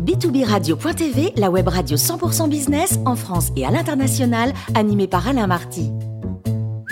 B2B 0.00 1.32
la 1.36 1.50
web 1.50 1.66
radio 1.66 1.96
100% 1.96 2.48
business 2.48 3.00
en 3.04 3.16
France 3.16 3.50
et 3.56 3.66
à 3.66 3.70
l'international, 3.70 4.52
animée 4.74 5.08
par 5.08 5.26
Alain 5.26 5.48
Marty. 5.48 5.90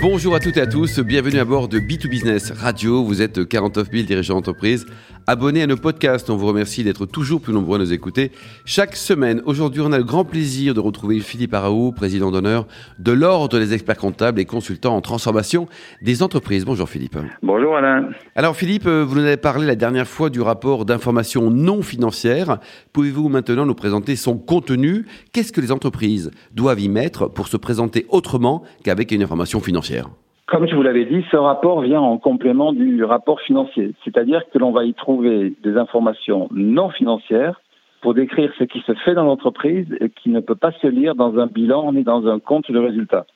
Bonjour 0.03 0.35
à 0.35 0.41
toutes 0.41 0.57
et 0.57 0.61
à 0.61 0.67
tous, 0.67 0.99
bienvenue 1.01 1.39
à 1.39 1.45
bord 1.45 1.69
de 1.69 1.79
B2Business 1.79 2.53
Radio. 2.53 3.03
Vous 3.05 3.23
êtes 3.23 3.49
49 3.49 3.89
000 3.91 4.05
dirigeants 4.05 4.35
d'entreprise 4.35 4.87
abonnés 5.27 5.63
à 5.63 5.67
nos 5.67 5.77
podcasts. 5.77 6.31
On 6.31 6.37
vous 6.37 6.47
remercie 6.47 6.85
d'être 6.85 7.07
toujours 7.07 7.41
plus 7.41 7.53
nombreux 7.53 7.77
à 7.77 7.79
nous 7.79 7.93
écouter 7.93 8.33
chaque 8.65 8.97
semaine. 8.97 9.43
Aujourd'hui, 9.45 9.81
on 9.81 9.93
a 9.93 9.99
le 9.99 10.05
grand 10.05 10.25
plaisir 10.25 10.75
de 10.75 10.81
retrouver 10.81 11.21
Philippe 11.21 11.55
Araou, 11.55 11.93
président 11.93 12.31
d'honneur 12.31 12.67
de 12.99 13.13
l'Ordre 13.13 13.59
des 13.59 13.75
experts 13.75 13.97
comptables 13.97 14.41
et 14.41 14.45
consultants 14.45 14.97
en 14.97 15.01
transformation 15.01 15.69
des 16.03 16.23
entreprises. 16.23 16.65
Bonjour 16.65 16.89
Philippe. 16.89 17.19
Bonjour 17.43 17.77
Alain. 17.77 18.11
Alors 18.35 18.57
Philippe, 18.57 18.87
euh, 18.87 19.05
vous 19.05 19.17
nous 19.17 19.25
avez 19.25 19.37
parlé 19.37 19.67
la 19.67 19.77
dernière 19.77 20.07
fois 20.07 20.31
du 20.31 20.41
rapport 20.41 20.85
d'information 20.85 21.51
non 21.51 21.83
financière. 21.83 22.59
Pouvez-vous 22.93 23.29
maintenant 23.29 23.67
nous 23.67 23.75
présenter 23.75 24.17
son 24.17 24.39
contenu? 24.39 25.07
Qu'est-ce 25.33 25.53
que 25.53 25.61
les 25.61 25.73
entreprises 25.73 26.31
doivent 26.53 26.81
y 26.81 26.89
mettre 26.89 27.29
pour 27.29 27.49
se 27.49 27.57
présenter 27.57 28.07
autrement 28.09 28.63
qu'avec 28.85 29.13
une 29.13 29.23
information 29.23 29.61
financière? 29.61 30.09
Comme 30.47 30.69
je 30.69 30.77
vous 30.77 30.83
l'avais 30.83 31.05
dit, 31.05 31.25
ce 31.31 31.37
rapport 31.37 31.81
vient 31.81 32.01
en 32.01 32.19
complément 32.19 32.73
du 32.73 33.03
rapport 33.03 33.41
financier, 33.41 33.95
c'est-à-dire 34.05 34.43
que 34.51 34.59
l'on 34.59 34.71
va 34.71 34.85
y 34.85 34.95
trouver 34.95 35.55
des 35.63 35.77
informations 35.77 36.49
non 36.53 36.91
financières 36.91 37.61
pour 38.01 38.15
décrire 38.15 38.53
ce 38.59 38.65
qui 38.65 38.81
se 38.81 38.95
fait 38.95 39.15
dans 39.15 39.25
l'entreprise 39.25 39.89
et 40.01 40.09
qui 40.09 40.29
ne 40.29 40.41
peut 40.41 40.55
pas 40.55 40.71
se 40.73 40.87
lire 40.87 41.17
dans 41.17 41.39
un 41.39 41.47
bilan 41.47 41.93
ni 41.93 42.05
dans 42.05 42.29
un 42.29 42.39
compte 42.39 42.71
de 42.71 42.79
résultats. 42.79 43.27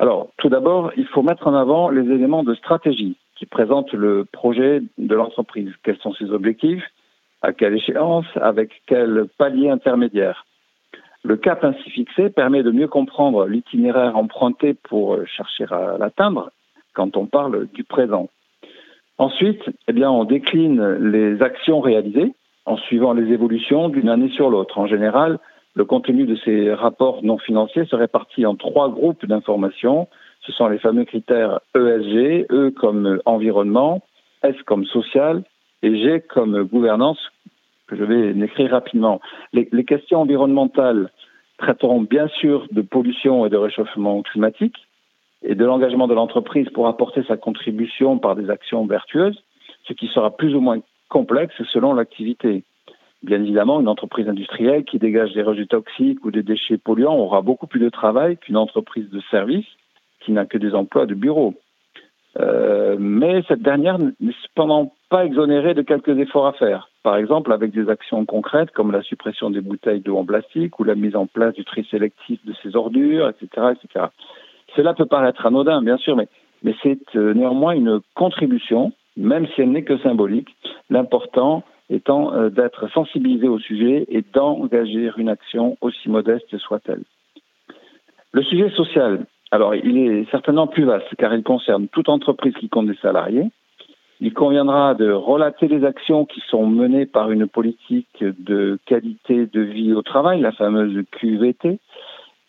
Alors, 0.00 0.30
tout 0.38 0.48
d'abord, 0.48 0.90
il 0.96 1.06
faut 1.06 1.22
mettre 1.22 1.46
en 1.46 1.54
avant 1.54 1.88
les 1.88 2.02
éléments 2.02 2.42
de 2.42 2.54
stratégie 2.54 3.16
qui 3.36 3.46
présentent 3.46 3.92
le 3.92 4.24
projet 4.24 4.82
de 4.98 5.14
l'entreprise. 5.14 5.72
Quels 5.84 5.98
sont 5.98 6.12
ses 6.14 6.30
objectifs? 6.32 6.82
À 7.42 7.52
quelle 7.52 7.76
échéance? 7.76 8.26
Avec 8.36 8.82
quel 8.86 9.26
palier 9.38 9.70
intermédiaire? 9.70 10.44
Le 11.24 11.36
cap 11.36 11.64
ainsi 11.64 11.90
fixé 11.90 12.28
permet 12.28 12.62
de 12.62 12.70
mieux 12.70 12.86
comprendre 12.86 13.46
l'itinéraire 13.46 14.16
emprunté 14.16 14.74
pour 14.74 15.14
euh, 15.14 15.24
chercher 15.24 15.64
à 15.70 15.96
l'atteindre 15.98 16.50
quand 16.92 17.16
on 17.16 17.26
parle 17.26 17.66
du 17.72 17.82
présent. 17.82 18.28
Ensuite, 19.18 19.62
eh 19.88 20.04
on 20.04 20.24
décline 20.24 20.82
les 20.98 21.40
actions 21.42 21.80
réalisées 21.80 22.34
en 22.66 22.76
suivant 22.76 23.12
les 23.12 23.32
évolutions 23.32 23.88
d'une 23.88 24.08
année 24.08 24.30
sur 24.30 24.50
l'autre. 24.50 24.78
En 24.78 24.86
général, 24.86 25.38
le 25.74 25.84
contenu 25.84 26.24
de 26.26 26.36
ces 26.44 26.72
rapports 26.72 27.22
non 27.22 27.38
financiers 27.38 27.86
se 27.86 27.96
répartit 27.96 28.46
en 28.46 28.54
trois 28.54 28.90
groupes 28.90 29.24
d'informations. 29.26 30.08
Ce 30.42 30.52
sont 30.52 30.68
les 30.68 30.78
fameux 30.78 31.04
critères 31.04 31.60
ESG, 31.74 32.46
E 32.50 32.70
comme 32.70 33.20
environnement, 33.24 34.02
S 34.42 34.56
comme 34.66 34.84
social 34.84 35.42
et 35.82 35.96
G 35.96 36.20
comme 36.28 36.64
gouvernance, 36.64 37.18
que 37.86 37.96
je 37.96 38.04
vais 38.04 38.32
décrire 38.34 38.70
rapidement. 38.70 39.20
Les 39.52 39.84
questions 39.84 40.20
environnementales 40.20 41.10
traiteront 41.58 42.00
bien 42.00 42.28
sûr 42.28 42.66
de 42.70 42.82
pollution 42.82 43.46
et 43.46 43.50
de 43.50 43.56
réchauffement 43.56 44.22
climatique 44.22 44.76
et 45.42 45.54
de 45.54 45.64
l'engagement 45.64 46.08
de 46.08 46.14
l'entreprise 46.14 46.68
pour 46.70 46.88
apporter 46.88 47.22
sa 47.24 47.36
contribution 47.36 48.18
par 48.18 48.34
des 48.34 48.50
actions 48.50 48.86
vertueuses, 48.86 49.42
ce 49.86 49.92
qui 49.92 50.08
sera 50.08 50.36
plus 50.36 50.54
ou 50.54 50.60
moins 50.60 50.80
complexe 51.08 51.54
selon 51.72 51.94
l'activité. 51.94 52.64
Bien 53.22 53.42
évidemment, 53.42 53.80
une 53.80 53.88
entreprise 53.88 54.28
industrielle 54.28 54.84
qui 54.84 54.98
dégage 54.98 55.32
des 55.32 55.42
rejets 55.42 55.66
toxiques 55.66 56.24
ou 56.24 56.30
des 56.30 56.42
déchets 56.42 56.78
polluants 56.78 57.16
aura 57.16 57.40
beaucoup 57.40 57.66
plus 57.66 57.80
de 57.80 57.88
travail 57.88 58.36
qu'une 58.36 58.56
entreprise 58.56 59.08
de 59.10 59.20
service 59.30 59.66
qui 60.20 60.32
n'a 60.32 60.46
que 60.46 60.58
des 60.58 60.74
emplois 60.74 61.06
de 61.06 61.14
bureau. 61.14 61.54
Euh, 62.38 62.96
mais 62.98 63.42
cette 63.46 63.62
dernière 63.62 63.98
n'est 63.98 64.34
cependant 64.42 64.92
pas 65.08 65.24
exonérée 65.24 65.74
de 65.74 65.82
quelques 65.82 66.18
efforts 66.18 66.46
à 66.46 66.52
faire. 66.54 66.90
Par 67.04 67.18
exemple, 67.18 67.52
avec 67.52 67.70
des 67.70 67.90
actions 67.90 68.24
concrètes 68.24 68.70
comme 68.70 68.90
la 68.90 69.02
suppression 69.02 69.50
des 69.50 69.60
bouteilles 69.60 70.00
d'eau 70.00 70.16
en 70.16 70.24
plastique 70.24 70.80
ou 70.80 70.84
la 70.84 70.94
mise 70.94 71.14
en 71.14 71.26
place 71.26 71.54
du 71.54 71.62
tri 71.62 71.86
sélectif 71.90 72.40
de 72.46 72.54
ces 72.62 72.74
ordures, 72.74 73.28
etc., 73.28 73.72
etc. 73.72 74.06
Cela 74.74 74.94
peut 74.94 75.04
paraître 75.04 75.44
anodin, 75.44 75.82
bien 75.82 75.98
sûr, 75.98 76.16
mais, 76.16 76.28
mais 76.62 76.74
c'est 76.82 77.14
euh, 77.14 77.34
néanmoins 77.34 77.74
une 77.74 78.00
contribution, 78.14 78.92
même 79.18 79.46
si 79.48 79.60
elle 79.60 79.70
n'est 79.70 79.84
que 79.84 79.98
symbolique. 79.98 80.48
L'important 80.88 81.62
étant 81.90 82.32
euh, 82.32 82.48
d'être 82.48 82.90
sensibilisé 82.90 83.48
au 83.48 83.58
sujet 83.58 84.06
et 84.08 84.24
d'engager 84.32 85.10
une 85.18 85.28
action 85.28 85.76
aussi 85.82 86.08
modeste 86.08 86.56
soit-elle. 86.56 87.02
Le 88.32 88.42
sujet 88.42 88.70
social, 88.70 89.26
alors, 89.50 89.74
il 89.74 89.98
est 89.98 90.28
certainement 90.30 90.66
plus 90.66 90.84
vaste 90.84 91.14
car 91.18 91.34
il 91.34 91.42
concerne 91.42 91.86
toute 91.88 92.08
entreprise 92.08 92.54
qui 92.54 92.70
compte 92.70 92.86
des 92.86 92.96
salariés. 92.96 93.50
Il 94.20 94.32
conviendra 94.32 94.94
de 94.94 95.10
relater 95.10 95.68
les 95.68 95.84
actions 95.84 96.24
qui 96.24 96.40
sont 96.48 96.66
menées 96.66 97.06
par 97.06 97.30
une 97.30 97.46
politique 97.46 98.22
de 98.22 98.78
qualité 98.86 99.46
de 99.46 99.60
vie 99.60 99.92
au 99.92 100.02
travail, 100.02 100.40
la 100.40 100.52
fameuse 100.52 101.04
QVT, 101.10 101.78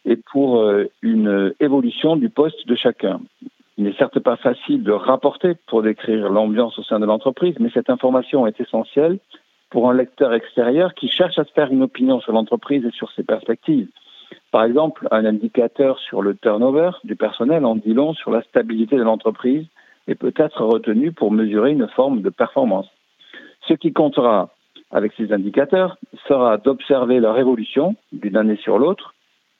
et 0.05 0.15
pour 0.31 0.59
euh, 0.59 0.89
une 1.01 1.53
évolution 1.59 2.15
du 2.15 2.29
poste 2.29 2.67
de 2.67 2.75
chacun. 2.75 3.19
Il 3.77 3.83
n'est 3.83 3.93
certes 3.93 4.19
pas 4.19 4.37
facile 4.37 4.83
de 4.83 4.91
rapporter 4.91 5.55
pour 5.67 5.81
décrire 5.81 6.29
l'ambiance 6.29 6.79
au 6.79 6.83
sein 6.83 6.99
de 6.99 7.05
l'entreprise, 7.05 7.55
mais 7.59 7.69
cette 7.73 7.89
information 7.89 8.47
est 8.47 8.59
essentielle 8.61 9.19
pour 9.69 9.89
un 9.89 9.93
lecteur 9.93 10.33
extérieur 10.33 10.93
qui 10.93 11.09
cherche 11.09 11.37
à 11.37 11.43
se 11.43 11.51
faire 11.51 11.71
une 11.71 11.83
opinion 11.83 12.21
sur 12.21 12.31
l'entreprise 12.31 12.85
et 12.85 12.91
sur 12.91 13.11
ses 13.11 13.23
perspectives. 13.23 13.89
Par 14.51 14.63
exemple, 14.63 15.07
un 15.11 15.25
indicateur 15.25 15.99
sur 15.99 16.21
le 16.21 16.35
turnover 16.35 16.91
du 17.03 17.15
personnel 17.17 17.65
en 17.65 17.75
dit 17.75 17.93
long 17.93 18.13
sur 18.13 18.31
la 18.31 18.41
stabilité 18.43 18.95
de 18.95 19.03
l'entreprise 19.03 19.65
et 20.07 20.16
peut 20.16 20.33
être 20.35 20.63
retenu 20.63 21.11
pour 21.11 21.31
mesurer 21.31 21.71
une 21.71 21.88
forme 21.89 22.21
de 22.21 22.29
performance. 22.29 22.88
Ce 23.67 23.73
qui 23.73 23.93
comptera 23.93 24.49
avec 24.91 25.13
ces 25.17 25.33
indicateurs 25.33 25.97
sera 26.27 26.57
d'observer 26.57 27.19
leur 27.19 27.38
évolution 27.38 27.95
d'une 28.11 28.38
année 28.38 28.57
sur 28.57 28.77
l'autre 28.77 29.13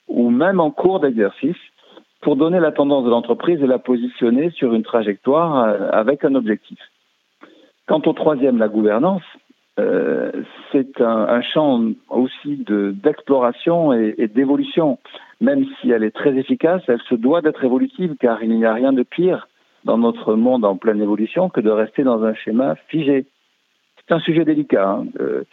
ou 0.08 0.30
même 0.30 0.60
en 0.60 0.72
cours 0.72 1.00
d'exercice 1.00 1.58
pour 2.22 2.36
donner 2.36 2.60
la 2.60 2.72
tendance 2.72 3.06
de 3.06 3.10
l'entreprise 3.10 3.62
et 3.62 3.68
la 3.68 3.80
positionner 3.80 4.52
sur 4.52 4.74
une 4.74 4.84
trajectoire 4.84 5.64
euh, 5.64 5.90
avec 5.92 6.24
un 6.24 6.36
objectif. 6.36 6.80
Quant 7.88 8.02
au 8.06 8.14
troisième, 8.14 8.58
la 8.58 8.68
gouvernance, 8.68 9.24
euh, 9.80 10.32
c'est 10.72 11.02
un, 11.02 11.42
champ 11.42 11.82
aussi 12.10 12.66
d'exploration 12.68 13.94
et 13.94 14.28
d'évolution. 14.34 14.98
Même 15.42 15.66
si 15.80 15.92
elle 15.92 16.04
est 16.04 16.16
très 16.16 16.36
efficace, 16.38 16.82
elle 16.88 17.02
se 17.10 17.16
doit 17.16 17.42
d'être 17.42 17.64
évolutive 17.64 18.16
car 18.20 18.42
il 18.42 18.58
n'y 18.58 18.66
a 18.66 18.74
rien 18.74 18.94
de 18.94 19.04
pire 19.04 19.48
dans 19.86 19.98
notre 19.98 20.36
monde 20.36 20.66
en 20.66 20.76
pleine 20.76 21.02
évolution 21.02 21.50
que 21.50 21.62
de 21.62 21.70
rester 21.70 22.04
dans 22.04 22.24
un 22.24 22.34
schéma 22.34 22.76
figé. 22.88 23.26
C'est 23.98 24.14
un 24.14 24.20
sujet 24.20 24.44
délicat. 24.44 24.90
Hein. 24.90 25.06
Euh, 25.20 25.44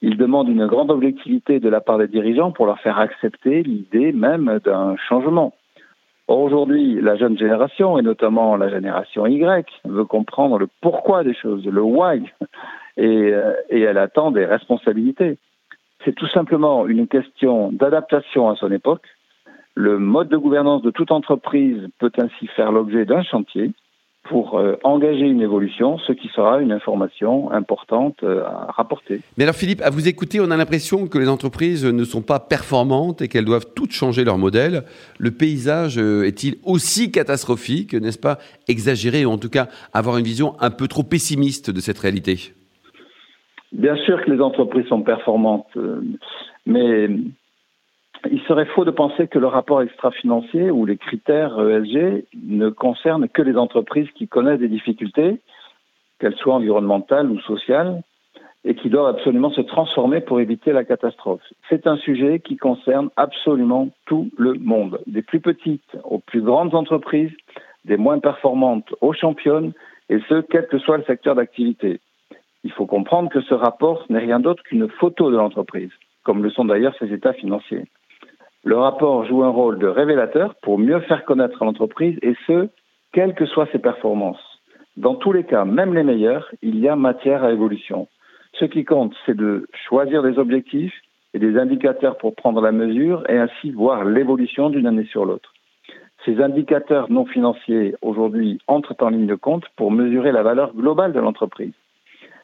il 0.00 0.16
demande 0.16 0.48
une 0.48 0.66
grande 0.66 0.90
objectivité 0.90 1.58
de 1.58 1.68
la 1.68 1.80
part 1.80 1.98
des 1.98 2.08
dirigeants 2.08 2.52
pour 2.52 2.66
leur 2.66 2.78
faire 2.80 2.98
accepter 2.98 3.62
l'idée 3.62 4.12
même 4.12 4.60
d'un 4.64 4.96
changement. 4.96 5.54
Or, 6.28 6.40
aujourd'hui, 6.40 7.00
la 7.00 7.16
jeune 7.16 7.38
génération, 7.38 7.98
et 7.98 8.02
notamment 8.02 8.56
la 8.56 8.68
génération 8.68 9.26
Y, 9.26 9.66
veut 9.84 10.04
comprendre 10.04 10.58
le 10.58 10.68
pourquoi 10.82 11.24
des 11.24 11.34
choses, 11.34 11.64
le 11.64 11.82
why, 11.82 12.22
euh, 12.98 13.54
et 13.70 13.80
elle 13.80 13.98
attend 13.98 14.30
des 14.30 14.44
responsabilités. 14.44 15.38
C'est 16.04 16.14
tout 16.14 16.28
simplement 16.28 16.86
une 16.86 17.08
question 17.08 17.72
d'adaptation 17.72 18.48
à 18.50 18.56
son 18.56 18.70
époque. 18.70 19.06
Le 19.74 19.98
mode 19.98 20.28
de 20.28 20.36
gouvernance 20.36 20.82
de 20.82 20.90
toute 20.90 21.12
entreprise 21.12 21.88
peut 21.98 22.12
ainsi 22.18 22.46
faire 22.56 22.72
l'objet 22.72 23.04
d'un 23.04 23.22
chantier 23.22 23.72
pour 24.24 24.58
euh, 24.58 24.74
engager 24.84 25.24
une 25.24 25.40
évolution, 25.40 25.96
ce 25.98 26.12
qui 26.12 26.28
sera 26.28 26.60
une 26.60 26.70
information 26.72 27.50
importante 27.50 28.16
euh, 28.22 28.44
à 28.44 28.72
rapporter. 28.72 29.20
Mais 29.38 29.44
alors 29.44 29.54
Philippe, 29.54 29.80
à 29.80 29.88
vous 29.88 30.06
écouter, 30.06 30.38
on 30.40 30.50
a 30.50 30.56
l'impression 30.56 31.06
que 31.06 31.16
les 31.16 31.28
entreprises 31.28 31.86
ne 31.86 32.04
sont 32.04 32.20
pas 32.20 32.38
performantes 32.38 33.22
et 33.22 33.28
qu'elles 33.28 33.46
doivent 33.46 33.72
toutes 33.74 33.92
changer 33.92 34.24
leur 34.24 34.36
modèle. 34.36 34.82
Le 35.18 35.30
paysage 35.30 35.96
est-il 35.96 36.56
aussi 36.64 37.10
catastrophique 37.10 37.94
N'est-ce 37.94 38.18
pas 38.18 38.38
exagéré 38.66 39.24
ou 39.24 39.30
en 39.30 39.38
tout 39.38 39.48
cas 39.48 39.68
avoir 39.94 40.18
une 40.18 40.24
vision 40.24 40.54
un 40.60 40.70
peu 40.70 40.88
trop 40.88 41.04
pessimiste 41.04 41.70
de 41.70 41.80
cette 41.80 41.98
réalité? 41.98 42.52
Bien 43.72 43.96
sûr 43.96 44.24
que 44.24 44.30
les 44.30 44.40
entreprises 44.40 44.86
sont 44.86 45.02
performantes, 45.02 45.68
euh, 45.76 46.00
mais 46.64 47.08
il 48.30 48.40
serait 48.42 48.66
faux 48.66 48.84
de 48.84 48.90
penser 48.90 49.28
que 49.28 49.38
le 49.38 49.46
rapport 49.46 49.82
extra-financier 49.82 50.70
ou 50.70 50.86
les 50.86 50.96
critères 50.96 51.58
ESG 51.60 52.24
ne 52.42 52.68
concernent 52.70 53.28
que 53.28 53.42
les 53.42 53.56
entreprises 53.56 54.10
qui 54.14 54.28
connaissent 54.28 54.60
des 54.60 54.68
difficultés, 54.68 55.40
qu'elles 56.18 56.36
soient 56.36 56.54
environnementales 56.54 57.30
ou 57.30 57.40
sociales, 57.40 58.02
et 58.64 58.74
qui 58.74 58.90
doivent 58.90 59.14
absolument 59.14 59.50
se 59.50 59.60
transformer 59.60 60.20
pour 60.20 60.40
éviter 60.40 60.72
la 60.72 60.84
catastrophe. 60.84 61.42
C'est 61.68 61.86
un 61.86 61.96
sujet 61.96 62.40
qui 62.40 62.56
concerne 62.56 63.08
absolument 63.16 63.88
tout 64.06 64.30
le 64.36 64.54
monde, 64.54 65.00
des 65.06 65.22
plus 65.22 65.40
petites 65.40 65.96
aux 66.04 66.18
plus 66.18 66.42
grandes 66.42 66.74
entreprises, 66.74 67.32
des 67.84 67.96
moins 67.96 68.18
performantes 68.18 68.92
aux 69.00 69.12
championnes, 69.12 69.72
et 70.10 70.18
ce, 70.28 70.40
quel 70.40 70.66
que 70.66 70.78
soit 70.78 70.98
le 70.98 71.04
secteur 71.04 71.36
d'activité. 71.36 72.00
Il 72.64 72.72
faut 72.72 72.86
comprendre 72.86 73.30
que 73.30 73.40
ce 73.42 73.54
rapport 73.54 74.04
n'est 74.10 74.18
rien 74.18 74.40
d'autre 74.40 74.62
qu'une 74.64 74.88
photo 74.88 75.30
de 75.30 75.36
l'entreprise, 75.36 75.92
comme 76.24 76.42
le 76.42 76.50
sont 76.50 76.64
d'ailleurs 76.64 76.96
ses 76.98 77.12
états 77.12 77.32
financiers. 77.32 77.84
Le 78.64 78.76
rapport 78.76 79.24
joue 79.24 79.44
un 79.44 79.50
rôle 79.50 79.78
de 79.78 79.86
révélateur 79.86 80.54
pour 80.62 80.78
mieux 80.78 81.00
faire 81.00 81.24
connaître 81.24 81.64
l'entreprise 81.64 82.18
et 82.22 82.34
ce, 82.46 82.68
quelles 83.12 83.34
que 83.34 83.46
soient 83.46 83.68
ses 83.72 83.78
performances. 83.78 84.60
Dans 84.96 85.14
tous 85.14 85.32
les 85.32 85.44
cas, 85.44 85.64
même 85.64 85.94
les 85.94 86.02
meilleurs, 86.02 86.50
il 86.60 86.78
y 86.80 86.88
a 86.88 86.96
matière 86.96 87.44
à 87.44 87.52
évolution. 87.52 88.08
Ce 88.54 88.64
qui 88.64 88.84
compte, 88.84 89.14
c'est 89.24 89.36
de 89.36 89.68
choisir 89.86 90.22
des 90.24 90.38
objectifs 90.38 90.94
et 91.34 91.38
des 91.38 91.56
indicateurs 91.56 92.18
pour 92.18 92.34
prendre 92.34 92.60
la 92.60 92.72
mesure 92.72 93.22
et 93.30 93.38
ainsi 93.38 93.70
voir 93.70 94.04
l'évolution 94.04 94.70
d'une 94.70 94.86
année 94.86 95.06
sur 95.06 95.24
l'autre. 95.24 95.54
Ces 96.24 96.42
indicateurs 96.42 97.10
non 97.10 97.26
financiers 97.26 97.94
aujourd'hui 98.02 98.58
entrent 98.66 98.96
en 99.00 99.10
ligne 99.10 99.26
de 99.26 99.36
compte 99.36 99.64
pour 99.76 99.92
mesurer 99.92 100.32
la 100.32 100.42
valeur 100.42 100.74
globale 100.74 101.12
de 101.12 101.20
l'entreprise. 101.20 101.74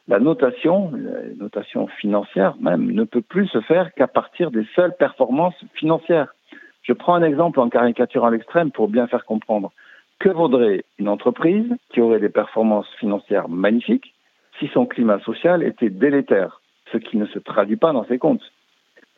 La 0.06 0.18
notation, 0.18 0.92
la 0.92 1.34
notation 1.38 1.86
financière 1.86 2.56
même, 2.60 2.90
ne 2.90 3.04
peut 3.04 3.22
plus 3.22 3.46
se 3.48 3.60
faire 3.62 3.92
qu'à 3.94 4.06
partir 4.06 4.50
des 4.50 4.66
seules 4.74 4.94
performances 4.98 5.64
financières. 5.74 6.34
Je 6.82 6.92
prends 6.92 7.14
un 7.14 7.22
exemple 7.22 7.58
en 7.58 7.70
caricature 7.70 8.26
à 8.26 8.30
l'extrême 8.30 8.70
pour 8.70 8.88
bien 8.88 9.06
faire 9.06 9.24
comprendre. 9.24 9.72
Que 10.18 10.28
vaudrait 10.28 10.84
une 10.98 11.08
entreprise 11.08 11.66
qui 11.90 12.02
aurait 12.02 12.20
des 12.20 12.28
performances 12.28 12.88
financières 13.00 13.48
magnifiques 13.48 14.14
si 14.58 14.68
son 14.68 14.84
climat 14.84 15.20
social 15.20 15.62
était 15.62 15.90
délétère, 15.90 16.60
ce 16.92 16.98
qui 16.98 17.16
ne 17.16 17.26
se 17.26 17.38
traduit 17.38 17.76
pas 17.76 17.92
dans 17.92 18.04
ses 18.04 18.18
comptes? 18.18 18.52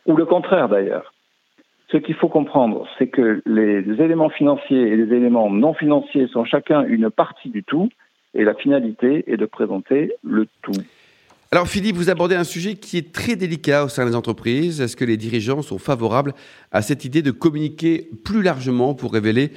Ou 0.06 0.16
le 0.16 0.24
contraire 0.24 0.68
d'ailleurs. 0.68 1.12
Ce 1.88 1.96
qu'il 1.96 2.14
faut 2.14 2.28
comprendre, 2.28 2.86
c'est 2.98 3.08
que 3.08 3.42
les 3.44 3.82
éléments 4.00 4.28
financiers 4.28 4.82
et 4.82 4.96
les 4.96 5.14
éléments 5.14 5.50
non 5.50 5.74
financiers 5.74 6.28
sont 6.28 6.44
chacun 6.44 6.84
une 6.84 7.10
partie 7.10 7.50
du 7.50 7.62
tout, 7.62 7.88
et 8.36 8.44
la 8.44 8.54
finalité 8.54 9.24
est 9.26 9.36
de 9.36 9.46
présenter 9.46 10.12
le 10.22 10.46
tout. 10.62 10.72
Alors 11.52 11.68
Philippe, 11.68 11.96
vous 11.96 12.10
abordez 12.10 12.34
un 12.34 12.44
sujet 12.44 12.74
qui 12.74 12.98
est 12.98 13.14
très 13.14 13.36
délicat 13.36 13.84
au 13.84 13.88
sein 13.88 14.04
des 14.04 14.14
entreprises. 14.14 14.80
Est-ce 14.80 14.96
que 14.96 15.04
les 15.04 15.16
dirigeants 15.16 15.62
sont 15.62 15.78
favorables 15.78 16.34
à 16.72 16.82
cette 16.82 17.04
idée 17.04 17.22
de 17.22 17.30
communiquer 17.30 18.08
plus 18.24 18.42
largement 18.42 18.94
pour 18.94 19.12
révéler 19.12 19.52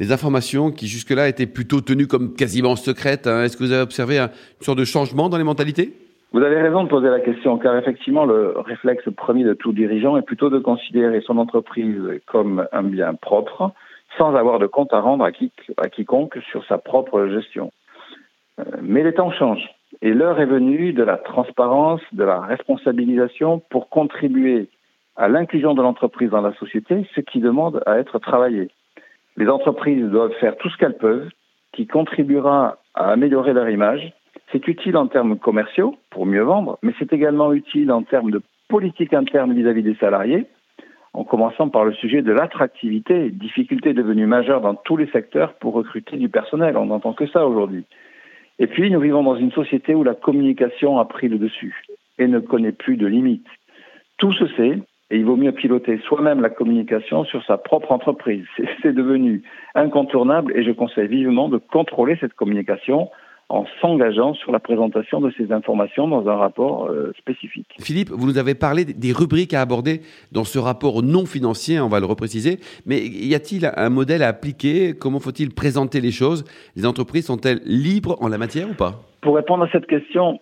les 0.00 0.10
informations 0.10 0.72
qui 0.72 0.88
jusque-là 0.88 1.28
étaient 1.28 1.46
plutôt 1.46 1.80
tenues 1.80 2.06
comme 2.06 2.34
quasiment 2.34 2.76
secrètes 2.76 3.26
hein? 3.26 3.44
Est-ce 3.44 3.56
que 3.56 3.62
vous 3.62 3.72
avez 3.72 3.82
observé 3.82 4.18
une 4.18 4.30
sorte 4.60 4.78
de 4.78 4.84
changement 4.84 5.28
dans 5.28 5.38
les 5.38 5.44
mentalités? 5.44 5.92
Vous 6.32 6.40
avez 6.40 6.60
raison 6.60 6.82
de 6.82 6.88
poser 6.88 7.08
la 7.08 7.20
question, 7.20 7.58
car 7.58 7.76
effectivement, 7.76 8.24
le 8.24 8.58
réflexe 8.58 9.04
premier 9.16 9.44
de 9.44 9.54
tout 9.54 9.72
dirigeant 9.72 10.16
est 10.16 10.22
plutôt 10.22 10.50
de 10.50 10.58
considérer 10.58 11.20
son 11.20 11.38
entreprise 11.38 12.02
comme 12.26 12.66
un 12.72 12.82
bien 12.82 13.14
propre, 13.14 13.70
sans 14.18 14.34
avoir 14.34 14.58
de 14.58 14.66
compte 14.66 14.92
à 14.92 15.00
rendre 15.00 15.24
à, 15.24 15.30
à 15.76 15.88
quiconque 15.88 16.38
sur 16.50 16.64
sa 16.66 16.78
propre 16.78 17.28
gestion. 17.28 17.70
Euh, 18.60 18.64
mais 18.82 19.02
les 19.02 19.14
temps 19.14 19.32
changent, 19.32 19.68
et 20.02 20.12
l'heure 20.12 20.40
est 20.40 20.46
venue 20.46 20.92
de 20.92 21.02
la 21.02 21.16
transparence, 21.16 22.00
de 22.12 22.24
la 22.24 22.40
responsabilisation 22.40 23.60
pour 23.70 23.88
contribuer 23.88 24.68
à 25.16 25.28
l'inclusion 25.28 25.74
de 25.74 25.82
l'entreprise 25.82 26.30
dans 26.30 26.40
la 26.40 26.54
société, 26.54 27.06
ce 27.14 27.20
qui 27.20 27.40
demande 27.40 27.82
à 27.86 27.98
être 27.98 28.18
travaillé. 28.18 28.68
Les 29.36 29.48
entreprises 29.48 30.04
doivent 30.04 30.34
faire 30.40 30.56
tout 30.56 30.68
ce 30.68 30.76
qu'elles 30.76 30.96
peuvent, 30.96 31.28
qui 31.72 31.86
contribuera 31.86 32.78
à 32.94 33.10
améliorer 33.10 33.52
leur 33.52 33.68
image, 33.68 34.12
c'est 34.52 34.68
utile 34.68 34.96
en 34.96 35.08
termes 35.08 35.36
commerciaux 35.38 35.96
pour 36.10 36.26
mieux 36.26 36.42
vendre, 36.42 36.78
mais 36.82 36.92
c'est 36.98 37.12
également 37.12 37.52
utile 37.52 37.90
en 37.90 38.02
termes 38.02 38.30
de 38.30 38.42
politique 38.68 39.12
interne 39.12 39.52
vis-à-vis 39.52 39.82
des 39.82 39.96
salariés, 39.96 40.46
en 41.12 41.24
commençant 41.24 41.68
par 41.68 41.84
le 41.84 41.92
sujet 41.94 42.22
de 42.22 42.32
l'attractivité, 42.32 43.30
difficulté 43.30 43.94
devenue 43.94 44.26
majeure 44.26 44.60
dans 44.60 44.74
tous 44.74 44.96
les 44.96 45.06
secteurs 45.08 45.54
pour 45.54 45.74
recruter 45.74 46.16
du 46.16 46.28
personnel. 46.28 46.76
On 46.76 46.86
n'entend 46.86 47.12
que 47.12 47.26
ça 47.26 47.46
aujourd'hui. 47.46 47.84
Et 48.58 48.66
puis, 48.66 48.90
nous 48.90 49.00
vivons 49.00 49.22
dans 49.22 49.36
une 49.36 49.52
société 49.52 49.94
où 49.94 50.04
la 50.04 50.14
communication 50.14 50.98
a 50.98 51.04
pris 51.04 51.28
le 51.28 51.38
dessus 51.38 51.82
et 52.18 52.28
ne 52.28 52.38
connaît 52.38 52.72
plus 52.72 52.96
de 52.96 53.06
limites. 53.06 53.46
Tout 54.18 54.32
se 54.32 54.46
sait 54.48 54.78
et 55.10 55.16
il 55.16 55.24
vaut 55.24 55.36
mieux 55.36 55.52
piloter 55.52 55.98
soi-même 56.06 56.40
la 56.40 56.50
communication 56.50 57.24
sur 57.24 57.44
sa 57.44 57.58
propre 57.58 57.92
entreprise. 57.92 58.46
C'est 58.82 58.94
devenu 58.94 59.42
incontournable 59.74 60.56
et 60.56 60.62
je 60.62 60.70
conseille 60.70 61.08
vivement 61.08 61.48
de 61.48 61.58
contrôler 61.58 62.16
cette 62.20 62.34
communication 62.34 63.10
en 63.54 63.66
s'engageant 63.80 64.34
sur 64.34 64.50
la 64.50 64.58
présentation 64.58 65.20
de 65.20 65.30
ces 65.36 65.52
informations 65.52 66.08
dans 66.08 66.28
un 66.28 66.34
rapport 66.34 66.86
euh, 66.86 67.12
spécifique. 67.16 67.68
Philippe, 67.78 68.10
vous 68.10 68.26
nous 68.26 68.38
avez 68.38 68.54
parlé 68.56 68.84
des 68.84 69.12
rubriques 69.12 69.54
à 69.54 69.60
aborder 69.60 70.00
dans 70.32 70.42
ce 70.42 70.58
rapport 70.58 71.02
non 71.04 71.24
financier, 71.24 71.78
on 71.78 71.88
va 71.88 72.00
le 72.00 72.06
repréciser, 72.06 72.58
mais 72.84 72.98
y 72.98 73.32
a-t-il 73.34 73.70
un 73.76 73.90
modèle 73.90 74.24
à 74.24 74.28
appliquer? 74.28 74.94
Comment 74.98 75.20
faut-il 75.20 75.54
présenter 75.54 76.00
les 76.00 76.10
choses? 76.10 76.44
Les 76.74 76.84
entreprises 76.84 77.26
sont-elles 77.26 77.60
libres 77.64 78.16
en 78.20 78.28
la 78.28 78.38
matière 78.38 78.68
ou 78.68 78.74
pas? 78.74 79.02
Pour 79.20 79.36
répondre 79.36 79.62
à 79.62 79.68
cette 79.70 79.86
question, 79.86 80.40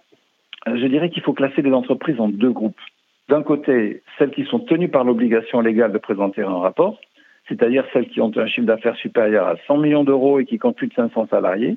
je 0.67 0.87
dirais 0.87 1.11
qu'il 1.11 1.23
faut 1.23 1.35
classer 1.35 1.61
les 1.61 1.73
entreprises 1.73 2.19
en 2.19 2.29
deux 2.29 2.51
groupes. 2.51 2.81
D'un 3.29 3.43
côté, 3.43 4.03
celles 4.19 4.31
qui 4.31 4.45
sont 4.45 4.61
tenues 4.61 4.89
par 4.89 5.05
l'obligation 5.05 5.61
légale 5.61 5.93
de 5.93 5.99
présenter 5.99 6.43
un 6.43 6.59
rapport, 6.59 6.99
c'est-à-dire 7.49 7.85
celles 7.93 8.09
qui 8.09 8.23
ont 8.23 8.33
un 8.37 8.47
chiffre 8.47 8.67
d'affaires 8.67 8.97
supérieur 8.97 9.47
à 9.47 9.57
100 9.67 9.77
millions 9.77 10.05
d'euros 10.05 10.41
et 10.41 10.47
qui 10.47 10.59
comptent 10.59 10.77
plus 10.77 10.89
de 10.89 10.95
500 10.95 11.29
salariés, 11.31 11.77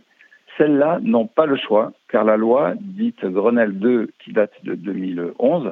celles-là 0.57 0.99
n'ont 1.01 1.27
pas 1.27 1.45
le 1.45 1.57
choix, 1.57 1.91
car 2.09 2.23
la 2.23 2.37
loi 2.37 2.73
dite 2.79 3.25
Grenelle 3.25 3.77
2, 3.77 4.09
qui 4.19 4.31
date 4.31 4.53
de 4.63 4.75
2011, 4.75 5.71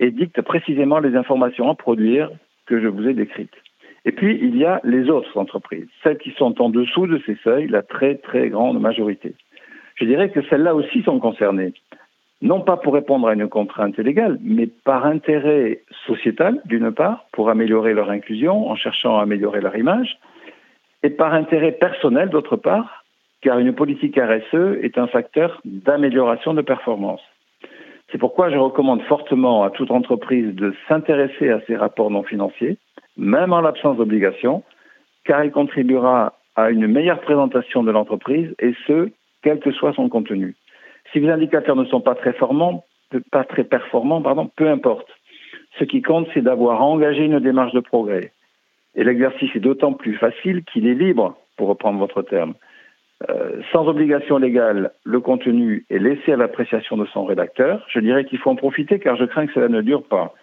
dicte 0.00 0.40
précisément 0.42 0.98
les 0.98 1.16
informations 1.16 1.70
à 1.70 1.74
produire 1.74 2.30
que 2.66 2.80
je 2.80 2.88
vous 2.88 3.06
ai 3.08 3.14
décrites. 3.14 3.54
Et 4.04 4.12
puis, 4.12 4.38
il 4.40 4.56
y 4.56 4.64
a 4.64 4.80
les 4.84 5.10
autres 5.10 5.36
entreprises, 5.38 5.88
celles 6.02 6.18
qui 6.18 6.30
sont 6.32 6.62
en 6.62 6.70
dessous 6.70 7.06
de 7.06 7.20
ces 7.26 7.36
seuils, 7.44 7.68
la 7.68 7.82
très 7.82 8.16
très 8.16 8.48
grande 8.48 8.80
majorité. 8.80 9.34
Je 9.96 10.04
dirais 10.04 10.30
que 10.30 10.42
celles-là 10.42 10.74
aussi 10.74 11.02
sont 11.02 11.18
concernées, 11.18 11.74
non 12.40 12.60
pas 12.60 12.76
pour 12.76 12.94
répondre 12.94 13.26
à 13.26 13.34
une 13.34 13.48
contrainte 13.48 13.98
légale, 13.98 14.38
mais 14.42 14.66
par 14.66 15.04
intérêt 15.06 15.80
sociétal, 16.06 16.60
d'une 16.66 16.92
part, 16.92 17.26
pour 17.32 17.50
améliorer 17.50 17.94
leur 17.94 18.10
inclusion 18.10 18.70
en 18.70 18.76
cherchant 18.76 19.18
à 19.18 19.22
améliorer 19.22 19.60
leur 19.60 19.76
image, 19.76 20.18
et 21.02 21.10
par 21.10 21.34
intérêt 21.34 21.72
personnel, 21.72 22.28
d'autre 22.28 22.56
part, 22.56 22.97
car 23.42 23.58
une 23.58 23.74
politique 23.74 24.18
RSE 24.18 24.78
est 24.82 24.98
un 24.98 25.06
facteur 25.06 25.60
d'amélioration 25.64 26.54
de 26.54 26.62
performance. 26.62 27.20
C'est 28.10 28.18
pourquoi 28.18 28.50
je 28.50 28.56
recommande 28.56 29.02
fortement 29.02 29.64
à 29.64 29.70
toute 29.70 29.90
entreprise 29.90 30.54
de 30.54 30.74
s'intéresser 30.88 31.50
à 31.50 31.60
ces 31.66 31.76
rapports 31.76 32.10
non 32.10 32.22
financiers, 32.22 32.78
même 33.16 33.52
en 33.52 33.60
l'absence 33.60 33.98
d'obligation, 33.98 34.62
car 35.24 35.44
il 35.44 35.50
contribuera 35.50 36.38
à 36.56 36.70
une 36.70 36.86
meilleure 36.86 37.20
présentation 37.20 37.82
de 37.82 37.90
l'entreprise 37.90 38.54
et 38.58 38.74
ce, 38.86 39.10
quel 39.42 39.60
que 39.60 39.72
soit 39.72 39.92
son 39.92 40.08
contenu. 40.08 40.56
Si 41.12 41.20
les 41.20 41.28
indicateurs 41.28 41.76
ne 41.76 41.84
sont 41.84 42.00
pas 42.00 42.14
très, 42.14 42.32
performants, 42.32 42.82
peu 44.56 44.68
importe. 44.68 45.08
Ce 45.78 45.84
qui 45.84 46.02
compte, 46.02 46.26
c'est 46.34 46.40
d'avoir 46.40 46.82
engagé 46.82 47.24
une 47.24 47.40
démarche 47.40 47.72
de 47.72 47.80
progrès. 47.80 48.32
Et 48.94 49.04
l'exercice 49.04 49.54
est 49.54 49.60
d'autant 49.60 49.92
plus 49.92 50.16
facile 50.16 50.64
qu'il 50.64 50.86
est 50.86 50.94
libre, 50.94 51.36
pour 51.56 51.68
reprendre 51.68 51.98
votre 51.98 52.22
terme. 52.22 52.54
Euh, 53.28 53.60
sans 53.72 53.88
obligation 53.88 54.38
légale, 54.38 54.92
le 55.04 55.20
contenu 55.20 55.84
est 55.90 55.98
laissé 55.98 56.32
à 56.32 56.36
l'appréciation 56.36 56.96
de 56.96 57.04
son 57.06 57.24
rédacteur. 57.24 57.84
Je 57.88 57.98
dirais 57.98 58.24
qu'il 58.24 58.38
faut 58.38 58.50
en 58.50 58.56
profiter 58.56 59.00
car 59.00 59.16
je 59.16 59.24
crains 59.24 59.46
que 59.46 59.52
cela 59.52 59.68
ne 59.68 59.80
dure 59.80 60.04
pas. 60.04 60.34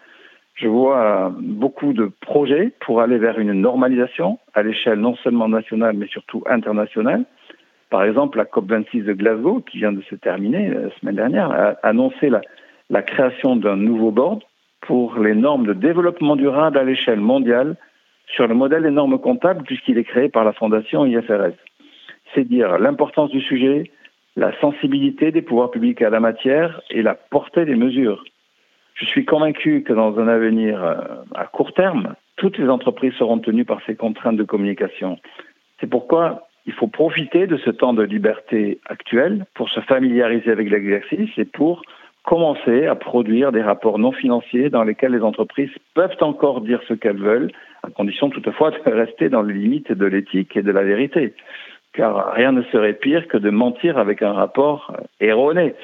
Je 0.54 0.68
vois 0.68 1.32
beaucoup 1.38 1.92
de 1.92 2.10
projets 2.20 2.72
pour 2.80 3.00
aller 3.00 3.18
vers 3.18 3.38
une 3.38 3.52
normalisation 3.52 4.38
à 4.54 4.62
l'échelle 4.62 5.00
non 5.00 5.16
seulement 5.16 5.48
nationale 5.48 5.96
mais 5.96 6.06
surtout 6.06 6.42
internationale. 6.46 7.24
Par 7.88 8.04
exemple, 8.04 8.36
la 8.36 8.44
COP26 8.44 9.04
de 9.04 9.12
Glasgow, 9.12 9.60
qui 9.60 9.78
vient 9.78 9.92
de 9.92 10.02
se 10.02 10.14
terminer 10.14 10.68
la 10.68 10.90
semaine 10.98 11.16
dernière, 11.16 11.50
a 11.50 11.76
annoncé 11.82 12.28
la, 12.28 12.40
la 12.90 13.02
création 13.02 13.56
d'un 13.56 13.76
nouveau 13.76 14.10
board 14.10 14.42
pour 14.82 15.18
les 15.18 15.34
normes 15.34 15.66
de 15.66 15.72
développement 15.72 16.36
durable 16.36 16.78
à 16.78 16.84
l'échelle 16.84 17.20
mondiale 17.20 17.76
sur 18.34 18.46
le 18.46 18.54
modèle 18.54 18.82
des 18.82 18.90
normes 18.90 19.18
comptables 19.18 19.62
puisqu'il 19.62 19.98
est 19.98 20.04
créé 20.04 20.28
par 20.28 20.44
la 20.44 20.52
fondation 20.52 21.06
IFRS 21.06 21.54
c'est 22.36 22.44
dire 22.44 22.78
l'importance 22.78 23.30
du 23.30 23.40
sujet, 23.40 23.90
la 24.36 24.52
sensibilité 24.60 25.32
des 25.32 25.42
pouvoirs 25.42 25.70
publics 25.70 26.02
à 26.02 26.10
la 26.10 26.20
matière 26.20 26.80
et 26.90 27.02
la 27.02 27.14
portée 27.14 27.64
des 27.64 27.74
mesures. 27.74 28.22
Je 28.94 29.06
suis 29.06 29.24
convaincu 29.24 29.82
que 29.82 29.92
dans 29.92 30.18
un 30.18 30.28
avenir 30.28 30.82
euh, 30.84 30.94
à 31.34 31.46
court 31.46 31.72
terme, 31.72 32.14
toutes 32.36 32.58
les 32.58 32.68
entreprises 32.68 33.14
seront 33.14 33.38
tenues 33.38 33.64
par 33.64 33.80
ces 33.86 33.96
contraintes 33.96 34.36
de 34.36 34.44
communication. 34.44 35.18
C'est 35.80 35.88
pourquoi 35.88 36.48
il 36.66 36.72
faut 36.72 36.86
profiter 36.86 37.46
de 37.46 37.56
ce 37.56 37.70
temps 37.70 37.94
de 37.94 38.02
liberté 38.02 38.80
actuel 38.86 39.46
pour 39.54 39.70
se 39.70 39.80
familiariser 39.80 40.50
avec 40.50 40.70
l'exercice 40.70 41.30
et 41.38 41.44
pour 41.44 41.82
commencer 42.24 42.86
à 42.86 42.96
produire 42.96 43.52
des 43.52 43.62
rapports 43.62 43.98
non 43.98 44.12
financiers 44.12 44.68
dans 44.68 44.82
lesquels 44.82 45.12
les 45.12 45.22
entreprises 45.22 45.70
peuvent 45.94 46.16
encore 46.20 46.60
dire 46.60 46.80
ce 46.88 46.94
qu'elles 46.94 47.22
veulent, 47.22 47.52
à 47.84 47.90
condition 47.90 48.30
toutefois 48.30 48.72
de 48.72 48.90
rester 48.90 49.28
dans 49.28 49.42
les 49.42 49.54
limites 49.54 49.92
de 49.92 50.06
l'éthique 50.06 50.56
et 50.56 50.62
de 50.62 50.72
la 50.72 50.82
vérité 50.82 51.34
car 51.96 52.32
rien 52.34 52.52
ne 52.52 52.62
serait 52.64 52.92
pire 52.92 53.26
que 53.28 53.38
de 53.38 53.50
mentir 53.50 53.98
avec 53.98 54.22
un 54.22 54.32
rapport 54.32 54.94
erroné. 55.20 55.74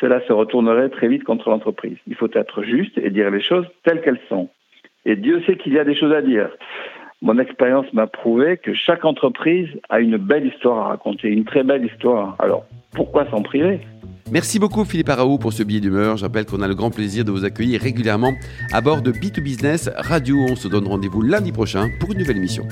Cela 0.00 0.20
se 0.26 0.32
retournerait 0.32 0.88
très 0.88 1.08
vite 1.08 1.24
contre 1.24 1.48
l'entreprise. 1.48 1.96
Il 2.08 2.16
faut 2.16 2.30
être 2.34 2.62
juste 2.64 2.98
et 2.98 3.10
dire 3.10 3.30
les 3.30 3.42
choses 3.42 3.66
telles 3.84 4.02
qu'elles 4.02 4.20
sont. 4.28 4.48
Et 5.04 5.16
Dieu 5.16 5.42
sait 5.46 5.56
qu'il 5.56 5.72
y 5.72 5.78
a 5.78 5.84
des 5.84 5.94
choses 5.94 6.12
à 6.12 6.22
dire. 6.22 6.48
Mon 7.22 7.38
expérience 7.38 7.86
m'a 7.92 8.08
prouvé 8.08 8.56
que 8.56 8.74
chaque 8.74 9.04
entreprise 9.04 9.68
a 9.88 10.00
une 10.00 10.16
belle 10.16 10.46
histoire 10.46 10.86
à 10.86 10.88
raconter, 10.88 11.28
une 11.28 11.44
très 11.44 11.62
belle 11.62 11.86
histoire. 11.86 12.34
Alors, 12.40 12.64
pourquoi 12.94 13.26
s'en 13.30 13.42
priver? 13.42 13.80
Merci 14.32 14.58
beaucoup 14.58 14.84
Philippe 14.84 15.08
Araou 15.08 15.38
pour 15.38 15.52
ce 15.52 15.62
billet 15.62 15.80
d'humeur. 15.80 16.16
Je 16.16 16.24
rappelle 16.24 16.46
qu'on 16.46 16.62
a 16.62 16.68
le 16.68 16.74
grand 16.74 16.90
plaisir 16.90 17.24
de 17.24 17.30
vous 17.30 17.44
accueillir 17.44 17.80
régulièrement 17.80 18.32
à 18.72 18.80
bord 18.80 19.02
de 19.02 19.12
B2Business 19.12 19.90
Radio. 19.96 20.36
On 20.50 20.56
se 20.56 20.66
donne 20.66 20.88
rendez-vous 20.88 21.22
lundi 21.22 21.52
prochain 21.52 21.88
pour 22.00 22.10
une 22.12 22.18
nouvelle 22.18 22.38
émission. 22.38 22.64